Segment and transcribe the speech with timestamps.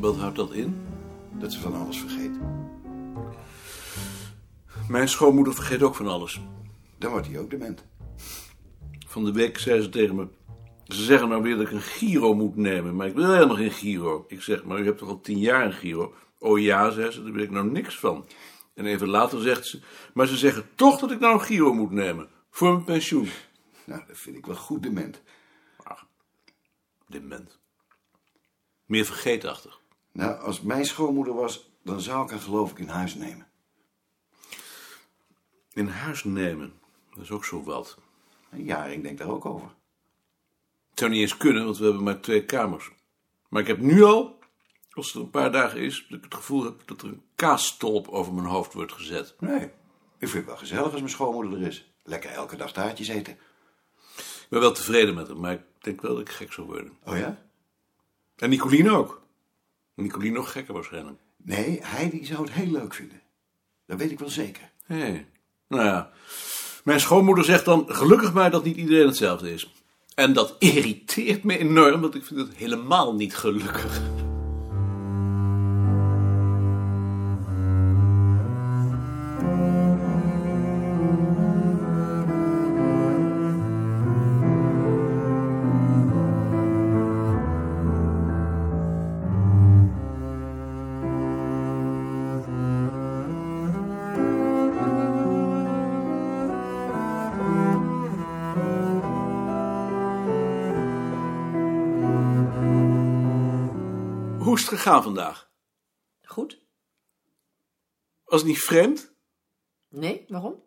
[0.00, 0.14] Dement.
[0.14, 0.86] Wat houdt dat in?
[1.38, 2.38] Dat ze van alles vergeet.
[4.88, 6.40] Mijn schoonmoeder vergeet ook van alles.
[6.98, 7.84] Dan wordt hij ook dement.
[9.06, 10.28] Van de week zei ze tegen me...
[10.84, 13.70] Ze zeggen nou weer dat ik een Giro moet nemen, maar ik wil helemaal geen
[13.70, 14.24] Giro.
[14.28, 16.14] Ik zeg, maar u hebt toch al tien jaar een Giro?
[16.38, 18.26] Oh ja, zei ze, daar weet ik nou niks van.
[18.74, 19.82] En even later zegt ze...
[20.14, 22.28] Maar ze zeggen toch dat ik nou een Giro moet nemen.
[22.50, 23.28] Voor mijn pensioen.
[23.86, 25.22] Nou, dat vind ik wel goed dement.
[27.08, 27.58] Dement.
[28.84, 29.80] Meer vergeetachtig.
[30.14, 33.46] Nou, als mijn schoonmoeder was, dan zou ik haar geloof ik in huis nemen.
[35.72, 36.72] In huis nemen,
[37.14, 37.98] dat is ook zo wat.
[38.50, 39.68] En Jaring denkt daar ook over.
[40.90, 42.90] Het zou niet eens kunnen, want we hebben maar twee kamers.
[43.48, 44.38] Maar ik heb nu al,
[44.90, 47.22] als het er een paar dagen is, dat ik het gevoel heb dat er een
[47.34, 49.34] kaasstolp over mijn hoofd wordt gezet.
[49.38, 49.64] Nee,
[50.18, 51.92] ik vind het wel gezellig als mijn schoonmoeder er is.
[52.02, 53.32] Lekker elke dag taartjes eten.
[54.16, 56.98] Ik ben wel tevreden met hem, maar ik denk wel dat ik gek zou worden.
[57.04, 57.42] Oh ja?
[58.36, 59.23] En Nicolien ook.
[59.94, 61.20] Nicolien nog gekker waarschijnlijk.
[61.36, 63.20] Nee, Heidi zou het heel leuk vinden.
[63.86, 64.70] Dat weet ik wel zeker.
[64.84, 65.26] Hé,
[65.68, 66.10] nou ja.
[66.84, 69.72] Mijn schoonmoeder zegt dan, gelukkig maar dat niet iedereen hetzelfde is.
[70.14, 74.00] En dat irriteert me enorm, want ik vind het helemaal niet gelukkig.
[104.44, 105.50] Hoe is het gegaan vandaag?
[106.22, 106.62] Goed?
[108.24, 109.14] Was het niet vreemd?
[109.88, 110.62] Nee, waarom?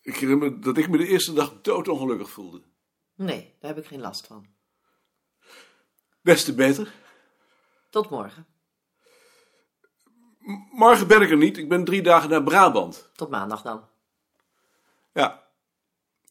[0.00, 2.62] Ik herinner me dat ik me de eerste dag doodongelukkig voelde.
[3.14, 4.46] Nee, daar heb ik geen last van.
[6.20, 6.94] Des te beter.
[7.90, 8.46] Tot morgen.
[10.70, 11.56] Morgen ben ik er niet.
[11.56, 13.10] Ik ben drie dagen naar Brabant.
[13.14, 13.88] Tot maandag dan.
[15.12, 15.48] Ja,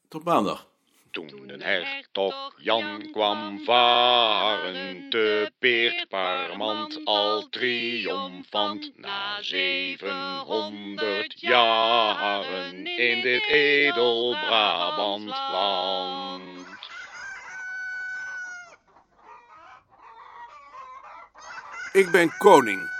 [0.07, 0.74] tot maandag.
[1.15, 8.97] Toen een hertog Jan kwam varen, te Peerparmant al triomfant.
[8.97, 16.67] Na zevenhonderd jaren in dit edel Brabantland.
[21.91, 22.93] Ik ben koning.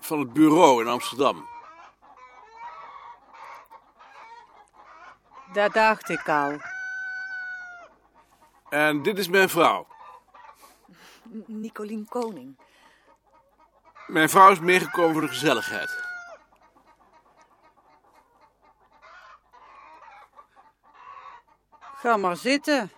[0.00, 1.48] Van het bureau in Amsterdam.
[5.52, 6.74] Dat dacht ik al.
[8.68, 9.86] En dit is mijn vrouw.
[11.46, 12.58] Nicolien Koning.
[14.06, 16.04] Mijn vrouw is meegekomen voor de gezelligheid.
[21.80, 22.90] Ga maar zitten.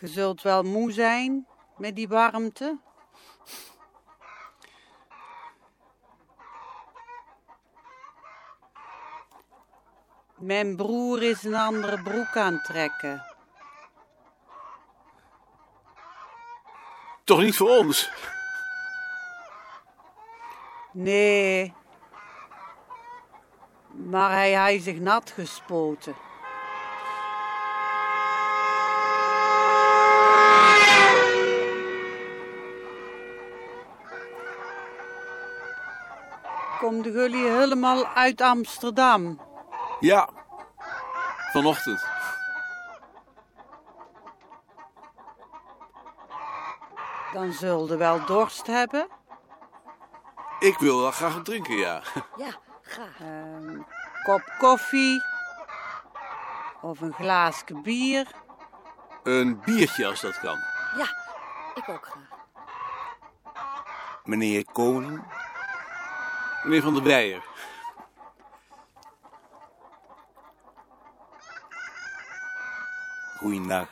[0.00, 2.78] Je zult wel moe zijn met die warmte.
[10.40, 13.24] Mijn broer is een andere broek aan het trekken.
[17.24, 18.10] Toch niet voor ons?
[20.92, 21.74] Nee.
[23.92, 26.14] Maar hij heeft zich nat gespoten.
[36.78, 39.49] Komen jullie helemaal uit Amsterdam?
[40.00, 40.28] Ja.
[41.52, 42.04] Vanochtend.
[47.32, 49.08] Dan zullen wel dorst hebben.
[50.58, 52.02] Ik wil wel graag wat drinken, ja.
[52.36, 52.50] Ja,
[52.82, 53.20] graag.
[53.20, 53.86] Een
[54.22, 55.22] kop koffie.
[56.80, 58.26] Of een glaasje bier.
[59.22, 60.58] Een biertje als dat kan.
[60.96, 61.06] Ja,
[61.74, 62.38] ik ook graag.
[64.24, 65.22] Meneer Koning,
[66.62, 67.42] Meneer Van der Weijer.
[73.40, 73.88] Goeiedag.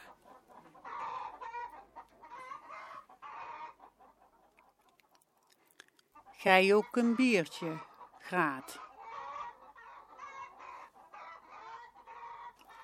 [6.32, 7.78] Gij ook een biertje,
[8.18, 8.80] graat.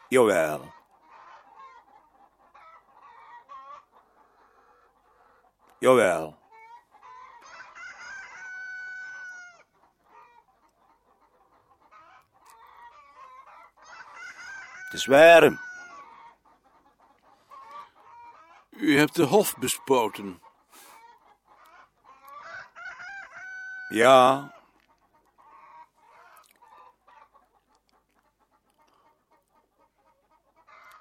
[0.08, 0.72] Jawel.
[5.78, 6.38] Jawel.
[14.84, 15.63] Het is warm.
[18.84, 20.42] U hebt de hof bespoten.
[23.88, 24.54] Ja.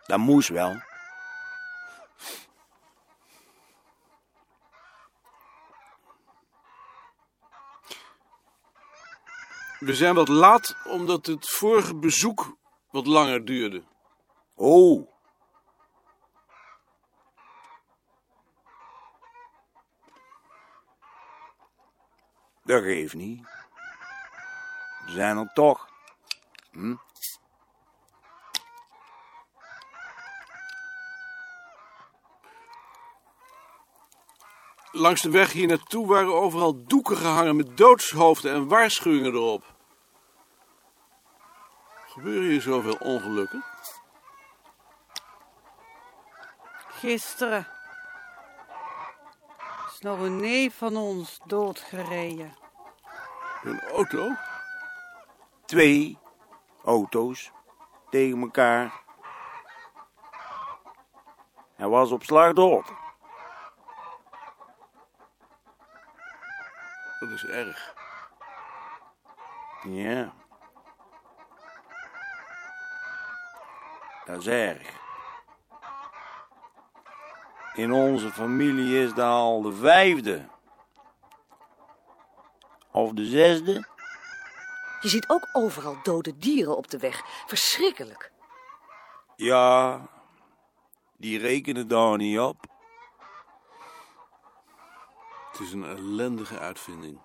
[0.05, 0.81] Dat moest wel.
[9.79, 12.57] We zijn wat laat omdat het vorige bezoek
[12.89, 13.83] wat langer duurde.
[14.55, 15.12] Oh.
[22.63, 23.41] Dat geeft niet.
[25.05, 25.87] We zijn er toch.
[26.71, 26.95] Hm?
[34.91, 39.63] Langs de weg hier naartoe waren overal doeken gehangen met doodshoofden en waarschuwingen erop.
[42.07, 43.63] Gebeuren hier zoveel ongelukken?
[46.87, 47.82] Gisteren is
[50.03, 52.55] nog een neef van ons doodgereden.
[53.63, 54.31] Een auto?
[55.65, 56.17] Twee
[56.83, 57.51] auto's
[58.09, 59.03] tegen elkaar.
[61.75, 62.85] Hij was op slag dood.
[67.19, 67.93] Dat is erg.
[69.83, 70.33] Ja.
[74.25, 75.02] Dat is erg.
[77.73, 80.49] In onze familie is dat al de vijfde.
[82.91, 83.87] Of de zesde.
[85.01, 87.43] Je ziet ook overal dode dieren op de weg.
[87.45, 88.31] Verschrikkelijk.
[89.35, 90.01] Ja,
[91.17, 92.65] die rekenen daar niet op.
[95.51, 97.21] Het is een ellendige uitvinding.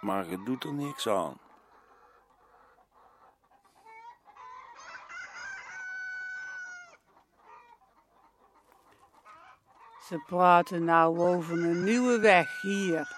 [0.00, 1.43] Maar je doet er niks aan.
[10.06, 13.08] Ze praten nou over een nieuwe weg hier.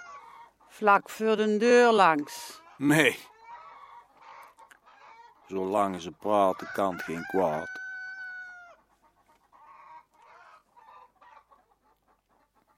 [0.69, 2.61] Vlak voor de deur langs.
[2.77, 3.19] Nee,
[5.47, 7.81] Zolang ze praten kan het geen kwaad.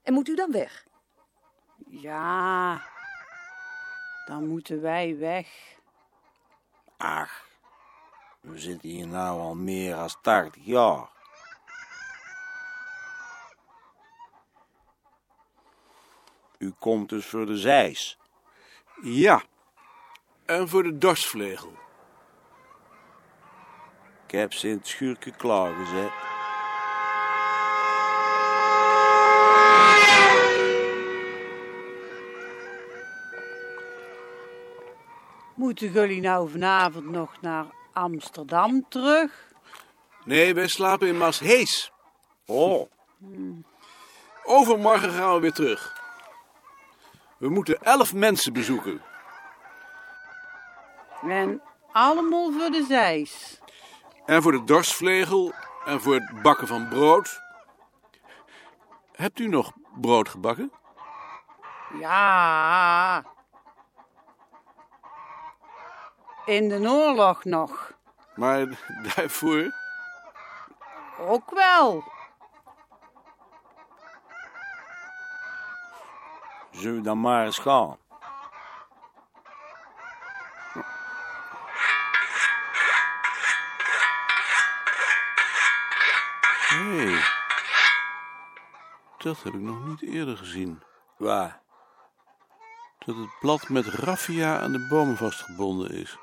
[0.03, 0.85] En moet u dan weg?
[1.87, 2.81] Ja,
[4.25, 5.77] dan moeten wij weg.
[6.97, 7.45] Ach,
[8.39, 11.18] we zitten hier nou al meer dan 80 jaar.
[16.59, 18.17] U komt dus voor de zeis.
[19.01, 19.43] ja.
[20.45, 21.77] En voor de dorsvlegel.
[24.25, 26.11] Ik heb ze in het schuurtje klaargezet.
[35.55, 39.31] Moeten jullie nou vanavond nog naar Amsterdam terug?
[40.25, 41.91] Nee, wij slapen in Maashees.
[42.45, 42.89] Oh,
[44.43, 45.98] Overmorgen gaan we weer terug.
[47.39, 49.01] We moeten elf mensen bezoeken.
[51.21, 53.61] En allemaal voor de zeis.
[54.25, 55.53] En voor de dorsvlegel
[55.85, 57.41] en voor het bakken van brood.
[59.11, 59.71] Hebt u nog
[60.01, 60.71] brood gebakken?
[61.99, 63.23] Ja.
[66.45, 67.91] In de oorlog nog.
[68.35, 68.67] Maar
[69.15, 69.73] daarvoor?
[71.19, 72.03] Ook wel.
[76.71, 77.97] Zullen we dan maar eens gaan?
[86.69, 87.19] Nee.
[89.17, 90.83] Dat heb ik nog niet eerder gezien.
[91.17, 91.61] Waar?
[93.05, 96.17] Dat het blad met raffia aan de bomen vastgebonden is.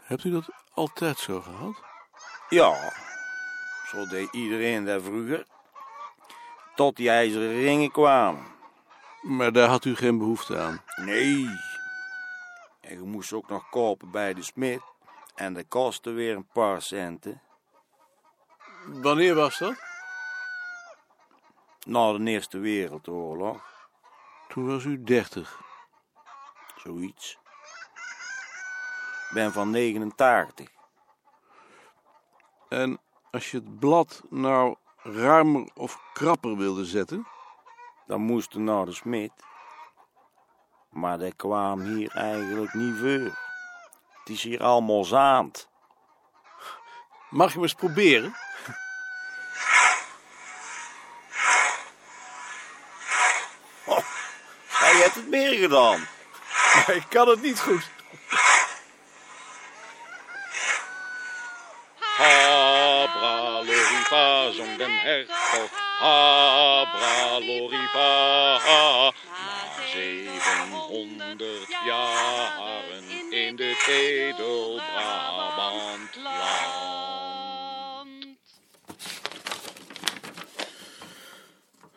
[0.00, 1.82] Hebt u dat altijd zo gehad?
[2.48, 2.92] Ja,
[3.86, 5.46] zo deed iedereen dat vroeger.
[6.74, 8.53] Tot die ijzeren ringen kwamen.
[9.24, 10.82] Maar daar had u geen behoefte aan.
[10.96, 11.48] Nee.
[12.80, 14.80] En je moest ook nog kopen bij de smid.
[15.34, 17.42] En dat kostte weer een paar centen.
[18.86, 19.82] Wanneer was dat?
[21.86, 23.88] Na de Eerste Wereldoorlog,
[24.48, 25.60] Toen was u dertig.
[26.76, 27.38] zoiets.
[29.28, 30.68] Ik ben van 89.
[32.68, 33.00] En
[33.30, 37.26] als je het blad nou ruimer of krapper wilde zetten,
[38.06, 39.32] Dan moesten naar de smid.
[40.90, 43.38] Maar dat kwam hier eigenlijk niet voor.
[44.18, 45.68] Het is hier allemaal zaand.
[47.30, 48.36] mag je eens proberen?
[54.68, 56.08] Hij hebt het meer gedaan.
[56.74, 57.90] Maar ik kan het niet goed.
[61.98, 65.83] Habra loriva, zong den hertog.
[65.98, 68.58] Habra loriva.
[68.64, 69.14] Na
[69.92, 76.74] Zevenhonderd jaren in dit edel Brabant land.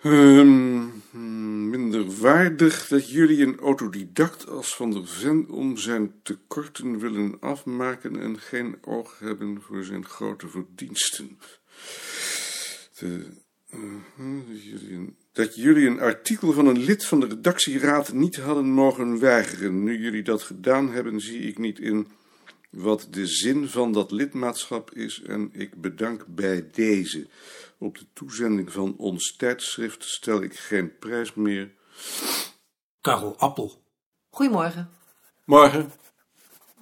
[0.02, 7.40] Ehm, minder waardig dat jullie een autodidact als Van der Ven om zijn tekorten willen
[7.40, 11.40] afmaken en geen oog hebben voor zijn grote verdiensten.
[13.00, 18.36] De, dat jullie een- dat jullie een artikel van een lid van de redactieraad niet
[18.36, 19.84] hadden mogen weigeren.
[19.84, 22.08] Nu jullie dat gedaan hebben, zie ik niet in
[22.70, 27.28] wat de zin van dat lidmaatschap is en ik bedank bij deze.
[27.78, 31.72] Op de toezending van ons tijdschrift stel ik geen prijs meer.
[33.02, 33.84] Karel Appel.
[34.30, 34.90] Goedemorgen.
[35.46, 35.92] Morgen.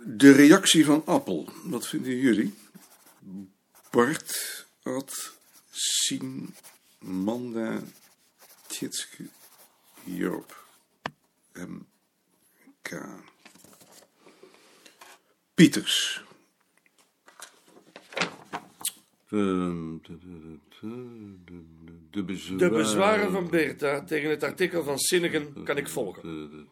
[0.06, 1.50] De reactie van Appel.
[1.64, 2.54] Wat vinden jullie?
[3.92, 5.34] Bart, Ad,
[5.72, 6.56] Sien,
[7.06, 7.82] Manda,
[8.68, 9.24] Tjitske,
[10.04, 10.66] Joop,
[11.54, 11.86] M.
[12.82, 12.96] K.
[15.54, 16.24] Pieters.
[19.30, 20.00] De,
[22.26, 26.68] bezwaren, De bezwaren van Beerta tegen het artikel van Sinnegen kan ik volgen.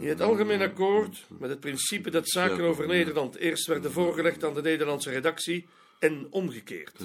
[0.00, 4.54] In het algemeen akkoord met het principe dat zaken over Nederland eerst werden voorgelegd aan
[4.54, 5.66] de Nederlandse redactie
[6.02, 6.98] en omgekeerd.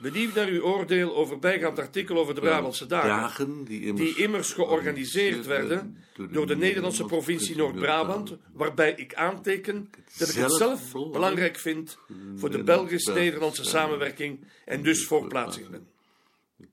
[0.00, 5.96] Benieuwd naar uw oordeel over bijgaand artikel over de Brabantse dagen, die immers, georganiseerd werden
[6.30, 11.98] door de Nederlandse provincie Noord-Brabant, waarbij ik aanteken dat ik het zelf belangrijk vind
[12.36, 15.88] voor de Belgisch-Nederlandse samenwerking en dus voor plaatsing ben.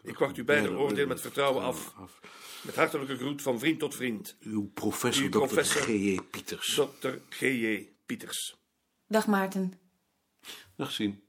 [0.01, 1.93] Ik wacht uw beide oordeel met vertrouwen af.
[2.61, 5.61] Met hartelijke groet van vriend tot vriend, Uw professor Dr.
[5.61, 6.19] G.J.
[6.29, 6.73] Pieters.
[6.75, 7.09] Dr.
[7.29, 7.89] G.J.
[8.05, 8.57] Pieters.
[9.09, 9.73] Dag Maarten.
[10.75, 11.23] Dag zien.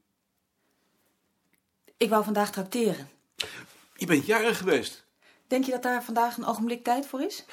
[1.96, 3.08] Ik wou vandaag trakteren.
[3.96, 5.06] Je bent jarig geweest.
[5.46, 7.44] Denk je dat daar vandaag een ogenblik tijd voor is?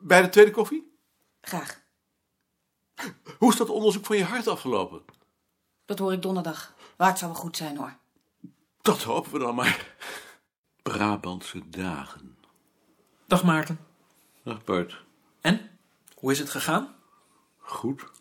[0.00, 0.92] Bij de tweede koffie?
[1.40, 1.80] Graag.
[3.38, 5.04] Hoe is dat onderzoek van je hart afgelopen?
[5.84, 6.74] Dat hoor ik donderdag.
[6.96, 7.96] Maar het zou wel goed zijn hoor.
[8.82, 9.94] Dat hopen we dan maar.
[10.82, 12.38] Brabantse dagen.
[13.26, 13.78] Dag Maarten.
[14.42, 15.04] Dag Bart.
[15.40, 15.78] En?
[16.14, 16.94] Hoe is het gegaan?
[17.58, 18.16] Goed.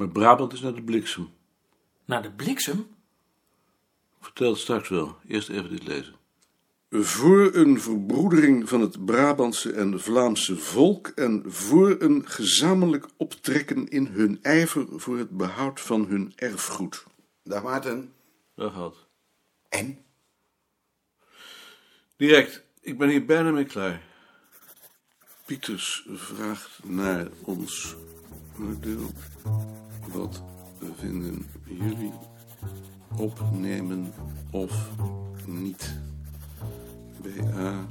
[0.00, 1.30] Maar Brabant is naar de bliksem.
[2.04, 2.86] Naar de bliksem?
[4.20, 5.16] Vertel het straks wel.
[5.26, 6.14] Eerst even dit lezen.
[6.90, 14.06] Voor een verbroedering van het Brabantse en Vlaamse volk en voor een gezamenlijk optrekken in
[14.06, 17.04] hun ijver voor het behoud van hun erfgoed.
[17.44, 18.12] Dag Maarten.
[18.54, 19.06] Dat had.
[19.68, 19.98] En?
[22.16, 24.02] Direct, ik ben hier bijna mee klaar.
[25.44, 27.96] Pieters vraagt naar ons
[28.58, 29.10] oordeel.
[30.06, 30.42] Wat
[30.96, 32.12] vinden jullie
[33.16, 34.12] opnemen
[34.50, 34.90] of
[35.46, 35.98] niet?
[37.22, 37.88] B-A-A-M-M-K.